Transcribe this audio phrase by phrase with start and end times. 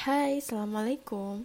[0.00, 1.44] Hai, assalamualaikum.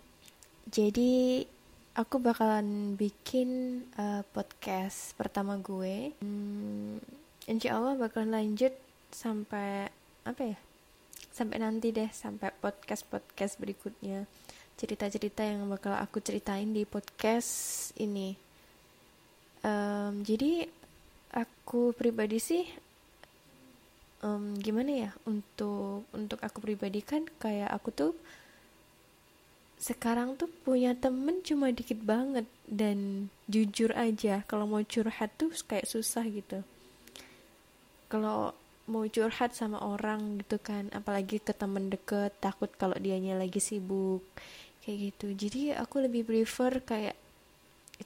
[0.72, 1.44] Jadi
[1.92, 6.16] aku bakalan bikin uh, podcast pertama gue.
[6.24, 7.04] Hmm,
[7.52, 8.72] insya Allah bakalan lanjut
[9.12, 9.92] sampai
[10.24, 10.58] apa ya?
[11.36, 14.24] Sampai nanti deh, sampai podcast podcast berikutnya.
[14.80, 18.40] Cerita-cerita yang bakal aku ceritain di podcast ini.
[19.68, 20.64] Um, jadi
[21.36, 22.64] aku pribadi sih
[24.24, 28.14] um, gimana ya untuk untuk aku pribadi kan kayak aku tuh
[29.76, 35.86] sekarang tuh punya temen cuma dikit banget dan jujur aja kalau mau curhat tuh kayak
[35.86, 36.64] susah gitu.
[38.08, 43.60] Kalau mau curhat sama orang gitu kan apalagi ke temen deket takut kalau dianya lagi
[43.60, 44.24] sibuk
[44.86, 45.28] kayak gitu.
[45.36, 47.18] Jadi aku lebih prefer kayak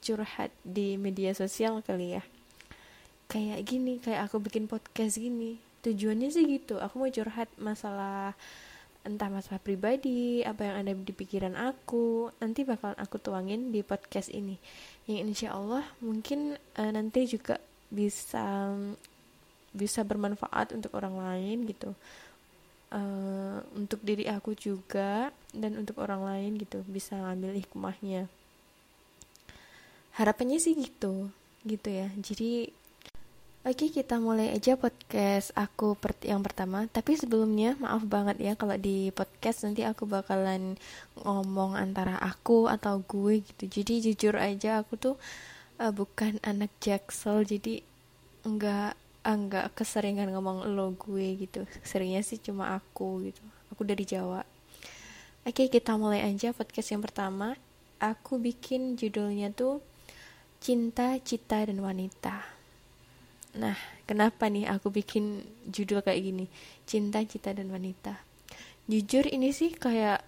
[0.00, 2.22] curhat di media sosial kali ya.
[3.30, 5.62] Kayak gini kayak aku bikin podcast gini.
[5.86, 8.34] Tujuannya sih gitu aku mau curhat masalah
[9.00, 14.28] entah masalah pribadi apa yang ada di pikiran aku nanti bakal aku tuangin di podcast
[14.28, 14.60] ini.
[15.08, 17.56] Yang insya Allah mungkin uh, nanti juga
[17.88, 18.76] bisa
[19.70, 21.96] bisa bermanfaat untuk orang lain gitu.
[22.90, 28.26] Uh, untuk diri aku juga dan untuk orang lain gitu bisa ngambil hikmahnya.
[30.18, 31.30] Harapannya sih gitu
[31.64, 32.10] gitu ya.
[32.18, 32.80] Jadi
[33.60, 34.99] Oke, kita mulai aja podcast
[35.56, 36.86] aku per yang pertama.
[36.86, 40.78] Tapi sebelumnya, maaf banget ya kalau di podcast nanti aku bakalan
[41.20, 43.64] ngomong antara aku atau gue gitu.
[43.80, 45.16] Jadi jujur aja aku tuh
[45.82, 47.82] uh, bukan anak jaksel, jadi
[48.46, 51.66] enggak enggak keseringan ngomong lo gue gitu.
[51.82, 53.42] Seringnya sih cuma aku gitu.
[53.74, 54.46] Aku dari Jawa.
[55.42, 57.56] Oke, kita mulai aja podcast yang pertama.
[58.00, 59.84] Aku bikin judulnya tuh
[60.60, 62.59] Cinta, Cita, dan Wanita
[63.58, 63.74] Nah,
[64.06, 66.46] kenapa nih aku bikin judul kayak gini?
[66.86, 68.14] Cinta, cita, dan wanita.
[68.86, 70.22] Jujur ini sih kayak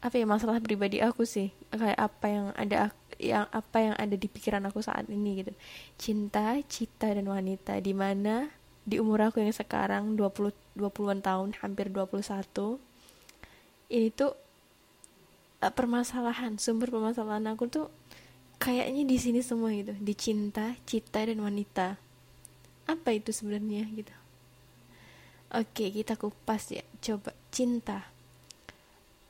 [0.00, 1.52] apa ya masalah pribadi aku sih.
[1.68, 2.76] Kayak apa yang ada
[3.20, 5.52] yang apa yang ada di pikiran aku saat ini gitu.
[6.00, 8.48] Cinta, cita, dan wanita di mana
[8.86, 12.80] di umur aku yang sekarang 20 20-an tahun, hampir 21.
[13.92, 14.32] Ini tuh
[15.60, 17.86] uh, permasalahan, sumber permasalahan aku tuh
[18.56, 22.05] kayaknya di sini semua gitu, di cinta, cita, dan wanita
[22.86, 24.14] apa itu sebenarnya gitu.
[25.54, 26.82] Oke kita kupas ya.
[27.02, 28.06] Coba cinta.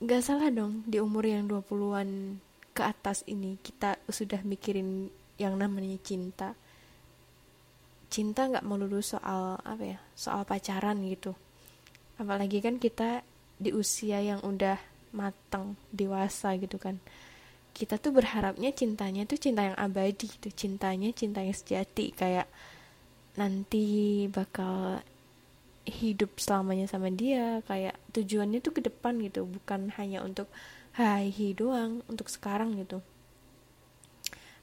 [0.00, 2.41] Gak salah dong di umur yang 20-an
[2.77, 5.09] ke atas ini kita sudah mikirin
[5.41, 6.53] yang namanya cinta.
[8.12, 11.33] Cinta nggak melulu soal apa ya soal pacaran gitu.
[12.21, 13.25] Apalagi kan kita
[13.56, 14.77] di usia yang udah
[15.17, 17.00] matang dewasa gitu kan.
[17.77, 20.49] Kita tuh berharapnya cintanya tuh cinta yang abadi gitu.
[20.53, 22.49] Cintanya cinta yang sejati kayak
[23.37, 25.01] nanti bakal
[25.87, 30.51] hidup selamanya sama dia kayak tujuannya tuh ke depan gitu bukan hanya untuk
[30.99, 32.99] hai hi doang untuk sekarang gitu.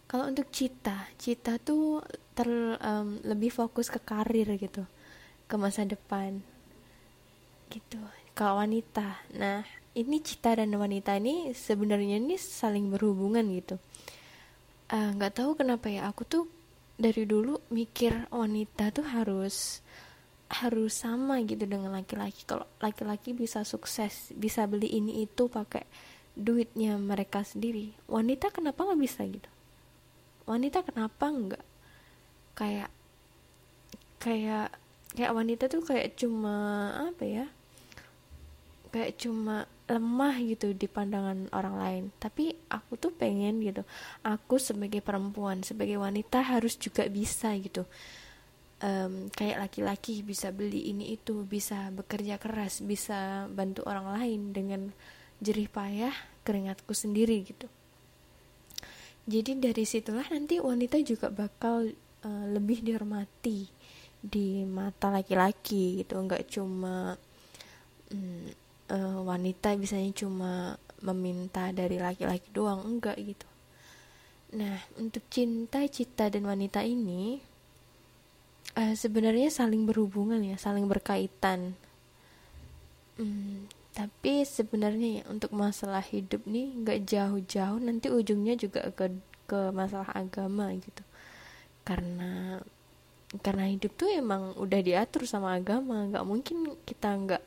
[0.10, 2.04] Kalau untuk cita cita tuh
[2.36, 2.50] ter
[2.82, 4.84] um, lebih fokus ke karir gitu
[5.48, 6.44] ke masa depan
[7.72, 8.02] gitu
[8.36, 9.24] kalau wanita.
[9.38, 9.64] Nah
[9.94, 13.78] ini cita dan wanita ini sebenarnya ini saling berhubungan gitu.
[14.90, 16.44] Eh, nggak uh, tahu kenapa ya aku tuh
[16.94, 19.82] dari dulu mikir wanita tuh harus
[20.54, 22.46] harus sama gitu dengan laki-laki.
[22.46, 25.86] Kalau laki-laki bisa sukses bisa beli ini itu pakai
[26.38, 27.94] duitnya mereka sendiri.
[28.06, 29.50] Wanita kenapa nggak bisa gitu?
[30.46, 31.66] Wanita kenapa nggak?
[32.54, 32.92] Kayak
[34.22, 34.70] kayak
[35.18, 37.46] kayak wanita tuh kayak cuma apa ya?
[38.94, 42.04] Kayak cuma lemah gitu di pandangan orang lain.
[42.18, 43.86] Tapi aku tuh pengen gitu
[44.26, 47.86] aku sebagai perempuan sebagai wanita harus juga bisa gitu.
[48.84, 54.92] Um, kayak laki-laki bisa beli ini itu bisa bekerja keras bisa bantu orang lain dengan
[55.40, 56.12] jerih payah
[56.44, 57.72] keringatku sendiri gitu.
[59.24, 61.96] Jadi dari situlah nanti wanita juga bakal
[62.28, 63.72] uh, lebih dihormati
[64.20, 66.20] di mata laki-laki gitu.
[66.20, 67.16] Nggak cuma
[69.24, 73.48] wanita biasanya cuma meminta dari laki-laki doang enggak gitu.
[74.56, 77.42] Nah untuk cinta cita dan wanita ini
[78.78, 81.76] uh, sebenarnya saling berhubungan ya saling berkaitan.
[83.20, 89.14] Hmm, tapi sebenarnya ya untuk masalah hidup nih nggak jauh-jauh nanti ujungnya juga ke
[89.46, 91.04] ke masalah agama gitu.
[91.84, 92.64] Karena
[93.42, 97.44] karena hidup tuh emang udah diatur sama agama nggak mungkin kita nggak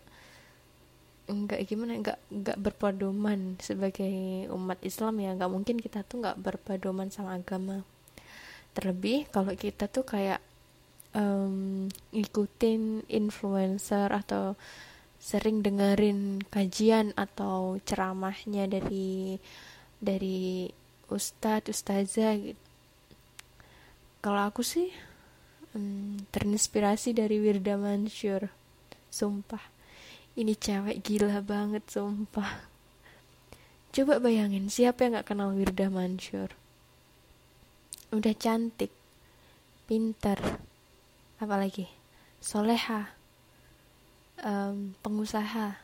[1.27, 5.35] nggak gimana nggak nggak berpedoman sebagai umat Islam ya.
[5.35, 7.83] Nggak mungkin kita tuh nggak berpedoman sama agama.
[8.75, 10.39] Terlebih kalau kita tuh kayak
[11.17, 14.55] um, ngikutin influencer atau
[15.17, 19.41] sering dengerin kajian atau ceramahnya dari
[19.99, 20.71] dari
[21.11, 22.63] ustadz ustazah gitu.
[24.23, 24.91] Kalau aku sih
[25.75, 28.51] hmm, terinspirasi dari Wirda Mansur
[29.11, 29.76] sumpah
[30.37, 32.69] ini cewek gila banget sumpah.
[33.89, 36.53] Coba bayangin siapa yang gak kenal Wirda Mansur?
[38.13, 38.93] Udah cantik
[39.89, 40.37] pinter
[41.41, 41.89] apalagi?
[42.45, 43.09] Soleha
[44.45, 45.81] um, pengusaha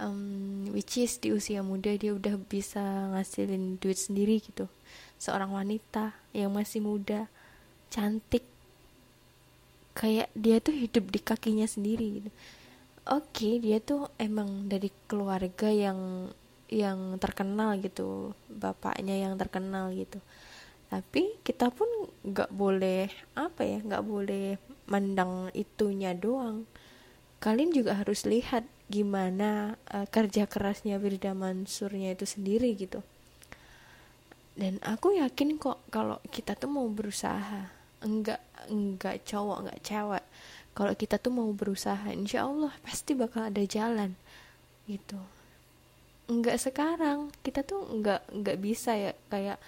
[0.00, 2.80] um, which is di usia muda dia udah bisa
[3.12, 4.72] ngasilin duit sendiri gitu.
[5.20, 7.28] Seorang wanita yang masih muda
[7.92, 8.48] cantik.
[9.92, 12.32] Kayak dia tuh hidup di kakinya sendiri gitu
[13.08, 16.30] oke okay, dia tuh emang dari keluarga yang
[16.68, 20.20] yang terkenal gitu bapaknya yang terkenal gitu.
[20.88, 21.88] Tapi kita pun
[22.24, 26.68] nggak boleh apa ya nggak boleh mandang itunya doang.
[27.40, 33.04] Kalian juga harus lihat gimana uh, kerja kerasnya Wirda Mansurnya itu sendiri gitu.
[34.58, 37.70] Dan aku yakin kok kalau kita tuh mau berusaha
[38.02, 40.24] enggak enggak cowok enggak cewek
[40.78, 44.14] kalau kita tuh mau berusaha insya Allah pasti bakal ada jalan
[44.86, 45.18] gitu.
[46.30, 49.58] Enggak sekarang kita tuh enggak enggak bisa ya kayak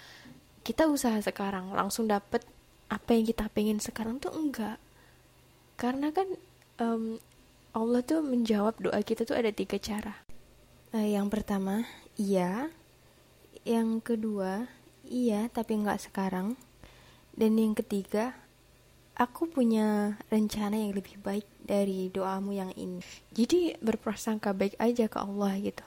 [0.63, 2.47] kita usaha sekarang langsung dapet
[2.87, 4.79] apa yang kita pengen sekarang tuh enggak
[5.75, 6.31] karena kan
[6.79, 7.19] um,
[7.75, 10.15] Allah tuh menjawab doa kita tuh ada tiga cara.
[10.95, 11.83] Uh, yang pertama
[12.15, 12.71] iya.
[13.67, 14.71] Yang kedua
[15.03, 16.55] iya tapi enggak sekarang.
[17.35, 18.37] Dan yang ketiga
[19.21, 22.97] aku punya rencana yang lebih baik dari doamu yang ini.
[23.29, 25.85] Jadi berprasangka baik aja ke Allah gitu.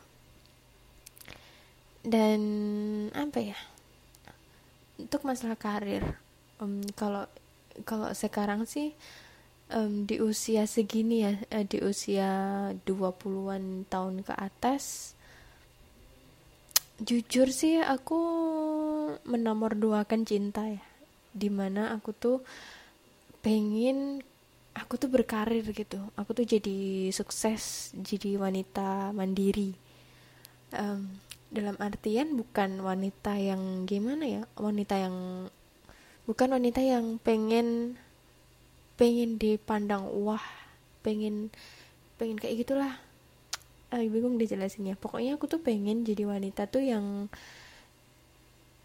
[2.06, 2.40] Dan
[3.10, 3.58] apa ya?
[4.94, 6.06] Untuk masalah karir
[6.62, 7.26] um, kalau
[7.82, 8.94] kalau sekarang sih
[9.74, 12.30] um, di usia segini ya uh, di usia
[12.86, 15.18] 20-an tahun ke atas
[17.02, 18.22] jujur sih aku
[19.26, 20.84] menomor duakan cinta ya.
[21.34, 22.38] Di mana aku tuh
[23.44, 24.24] pengen
[24.72, 26.00] aku tuh berkarir gitu.
[26.16, 29.76] Aku tuh jadi sukses jadi wanita mandiri.
[30.72, 31.20] Um,
[31.54, 35.46] dalam artian bukan wanita yang gimana ya wanita yang
[36.26, 37.94] bukan wanita yang pengen
[38.98, 40.42] pengen dipandang wah
[41.06, 41.54] pengen
[42.18, 42.98] pengen kayak gitulah.
[43.94, 47.30] Ah, bingung dijelasinnya pokoknya aku tuh pengen jadi wanita tuh yang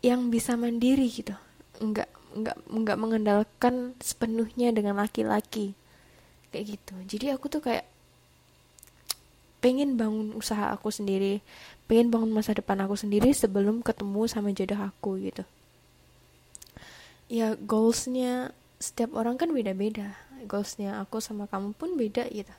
[0.06, 1.34] yang bisa mandiri gitu.
[1.82, 5.74] Nggak nggak nggak mengandalkan sepenuhnya dengan laki-laki.
[6.50, 6.96] Kayak gitu.
[7.18, 7.86] Jadi aku tuh kayak
[9.60, 11.44] pengen bangun usaha aku sendiri
[11.90, 15.42] pengen bangun masa depan aku sendiri sebelum ketemu sama jodoh aku gitu.
[17.26, 20.14] Ya goalsnya setiap orang kan beda-beda.
[20.46, 22.54] Goalsnya aku sama kamu pun beda gitu.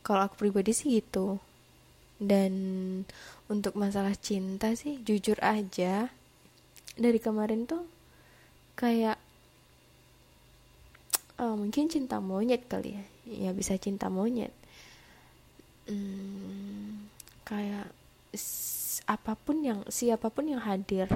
[0.00, 1.36] Kalau aku pribadi sih gitu.
[2.16, 2.52] Dan
[3.52, 6.08] untuk masalah cinta sih jujur aja
[6.96, 7.84] dari kemarin tuh
[8.78, 9.18] kayak
[11.42, 13.04] oh, mungkin cinta monyet kali ya.
[13.26, 14.54] Ya bisa cinta monyet.
[15.90, 17.10] Hmm,
[17.42, 17.90] kayak
[19.08, 21.08] apa pun yang siapa pun yang hadir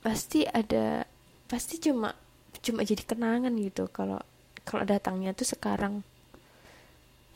[0.00, 1.02] pasti ada
[1.50, 2.14] pasti cuma
[2.62, 4.22] cuma jadi kenangan gitu kalau
[4.64, 6.00] kalau datangnya tuh sekarang.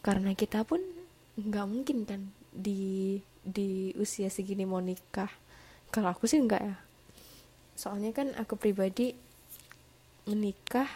[0.01, 0.81] Karena kita pun
[1.37, 2.21] nggak mungkin kan
[2.55, 5.29] di di usia segini mau nikah.
[5.93, 6.84] Kalau aku sih enggak ya
[7.75, 9.15] soalnya kan aku pribadi
[10.31, 10.89] menikah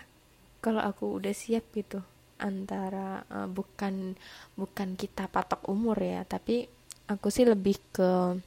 [0.58, 2.02] kalau aku udah siap gitu.
[2.38, 4.14] Antara uh, bukan
[4.54, 6.70] bukan kita patok umur ya tapi
[7.10, 8.38] aku sih lebih ke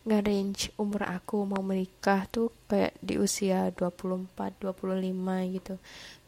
[0.00, 4.30] nggak range umur aku mau menikah tuh kayak di usia 24
[4.62, 5.74] 25 gitu.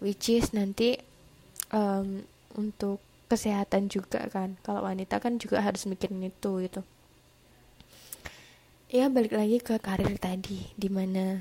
[0.02, 0.98] Which is nanti
[1.70, 2.26] um,
[2.58, 2.98] untuk
[3.30, 4.58] kesehatan juga kan.
[4.66, 6.82] Kalau wanita kan juga harus mikirin itu gitu
[8.92, 11.40] ya balik lagi ke karir tadi di mana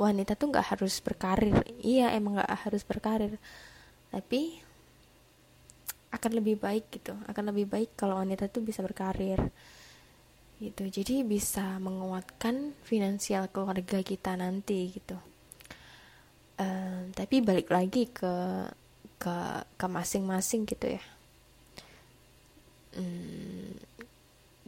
[0.00, 1.60] wanita tuh nggak harus berkarir.
[1.84, 3.36] Iya emang nggak harus berkarir.
[4.08, 4.56] Tapi
[6.12, 9.52] akan lebih baik gitu akan lebih baik kalau wanita tuh bisa berkarir
[10.64, 10.88] gitu.
[10.88, 15.20] Jadi bisa menguatkan finansial keluarga kita nanti gitu.
[16.56, 18.32] Um, tapi balik lagi ke
[19.20, 19.36] ke
[19.76, 21.04] ke masing-masing gitu ya.
[22.92, 23.76] Hmm,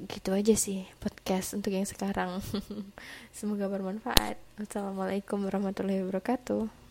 [0.07, 2.45] gitu aja sih podcast untuk yang sekarang.
[3.37, 4.37] Semoga bermanfaat.
[4.61, 6.84] Wassalamualaikum warahmatullahi wabarakatuh